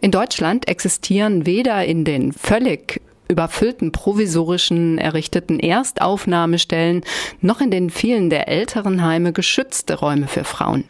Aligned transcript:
In 0.00 0.10
Deutschland 0.10 0.66
existieren 0.66 1.44
weder 1.44 1.84
in 1.84 2.04
den 2.04 2.32
völlig 2.32 3.02
überfüllten 3.28 3.92
provisorischen 3.92 4.98
errichteten 4.98 5.60
Erstaufnahmestellen 5.60 7.04
noch 7.40 7.60
in 7.60 7.70
den 7.70 7.90
vielen 7.90 8.30
der 8.30 8.48
älteren 8.48 9.04
Heime 9.04 9.32
geschützte 9.32 9.94
Räume 9.94 10.26
für 10.26 10.44
Frauen. 10.44 10.84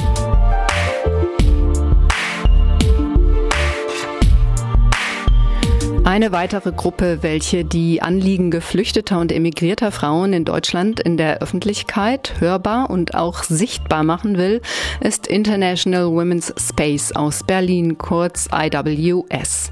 Eine 6.10 6.32
weitere 6.32 6.72
Gruppe, 6.72 7.18
welche 7.20 7.64
die 7.64 8.02
Anliegen 8.02 8.50
geflüchteter 8.50 9.20
und 9.20 9.30
emigrierter 9.30 9.92
Frauen 9.92 10.32
in 10.32 10.44
Deutschland 10.44 10.98
in 10.98 11.16
der 11.16 11.40
Öffentlichkeit 11.40 12.34
hörbar 12.40 12.90
und 12.90 13.14
auch 13.14 13.44
sichtbar 13.44 14.02
machen 14.02 14.36
will, 14.36 14.60
ist 15.00 15.28
International 15.28 16.06
Women's 16.10 16.52
Space 16.58 17.12
aus 17.12 17.44
Berlin, 17.44 17.96
kurz 17.96 18.48
IWS. 18.52 19.70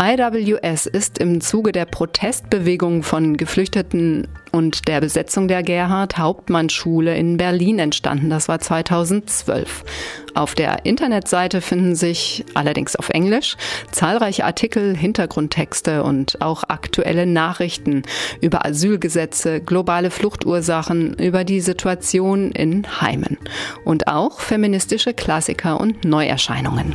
IWS 0.00 0.86
ist 0.86 1.18
im 1.18 1.42
Zuge 1.42 1.72
der 1.72 1.84
Protestbewegung 1.84 3.02
von 3.02 3.36
Geflüchteten 3.36 4.28
und 4.56 4.88
der 4.88 5.00
Besetzung 5.00 5.48
der 5.48 5.62
Gerhard-Hauptmann-Schule 5.62 7.14
in 7.14 7.36
Berlin 7.36 7.78
entstanden. 7.78 8.30
Das 8.30 8.48
war 8.48 8.58
2012. 8.58 9.84
Auf 10.34 10.54
der 10.54 10.84
Internetseite 10.84 11.60
finden 11.60 11.94
sich, 11.94 12.44
allerdings 12.54 12.96
auf 12.96 13.10
Englisch, 13.10 13.56
zahlreiche 13.92 14.44
Artikel, 14.44 14.96
Hintergrundtexte 14.96 16.02
und 16.02 16.40
auch 16.40 16.64
aktuelle 16.68 17.26
Nachrichten 17.26 18.02
über 18.40 18.64
Asylgesetze, 18.64 19.60
globale 19.60 20.10
Fluchtursachen, 20.10 21.14
über 21.14 21.44
die 21.44 21.60
Situation 21.60 22.50
in 22.52 23.00
Heimen 23.00 23.38
und 23.84 24.08
auch 24.08 24.40
feministische 24.40 25.14
Klassiker 25.14 25.80
und 25.80 26.04
Neuerscheinungen. 26.04 26.94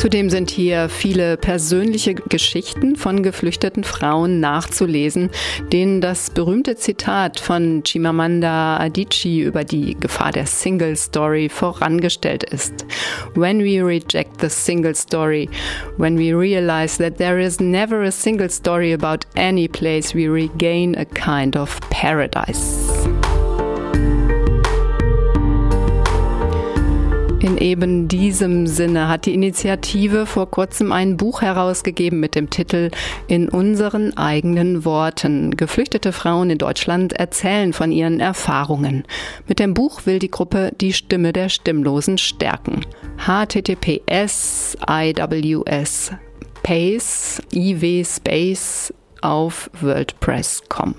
Zudem 0.00 0.30
sind 0.30 0.50
hier 0.50 0.88
viele 0.88 1.36
persönliche 1.36 2.14
Geschichten 2.14 2.96
von 2.96 3.22
geflüchteten 3.22 3.84
Frauen 3.84 4.40
nachzulesen, 4.40 5.28
denen 5.74 6.00
das 6.00 6.30
berühmte 6.30 6.74
Zitat 6.76 7.38
von 7.38 7.82
Chimamanda 7.84 8.78
Adichie 8.78 9.42
über 9.42 9.62
die 9.62 9.94
Gefahr 10.00 10.32
der 10.32 10.46
Single 10.46 10.96
Story 10.96 11.50
vorangestellt 11.50 12.44
ist. 12.44 12.86
When 13.34 13.58
we 13.62 13.84
reject 13.84 14.40
the 14.40 14.48
single 14.48 14.94
story, 14.94 15.50
when 15.98 16.16
we 16.16 16.32
realize 16.34 16.96
that 16.96 17.18
there 17.18 17.38
is 17.38 17.60
never 17.60 18.00
a 18.02 18.10
single 18.10 18.48
story 18.48 18.94
about 18.94 19.26
any 19.36 19.68
place, 19.68 20.14
we 20.14 20.30
regain 20.30 20.96
a 20.96 21.04
kind 21.04 21.58
of 21.58 21.78
paradise. 21.90 22.79
In 27.40 27.56
eben 27.56 28.06
diesem 28.06 28.66
Sinne 28.66 29.08
hat 29.08 29.24
die 29.24 29.32
Initiative 29.32 30.26
vor 30.26 30.50
kurzem 30.50 30.92
ein 30.92 31.16
Buch 31.16 31.40
herausgegeben 31.40 32.20
mit 32.20 32.34
dem 32.34 32.50
Titel 32.50 32.90
In 33.28 33.48
unseren 33.48 34.14
eigenen 34.18 34.84
Worten. 34.84 35.56
Geflüchtete 35.56 36.12
Frauen 36.12 36.50
in 36.50 36.58
Deutschland 36.58 37.14
erzählen 37.14 37.72
von 37.72 37.92
ihren 37.92 38.20
Erfahrungen. 38.20 39.04
Mit 39.48 39.58
dem 39.58 39.72
Buch 39.72 40.04
will 40.04 40.18
die 40.18 40.30
Gruppe 40.30 40.72
die 40.78 40.92
Stimme 40.92 41.32
der 41.32 41.48
Stimmlosen 41.48 42.18
stärken. 42.18 42.84
https 43.16 44.76
iws 44.86 46.10
pace 46.62 47.42
iw 47.54 48.04
space 48.04 48.92
auf 49.22 49.70
wordpress.com. 49.80 50.94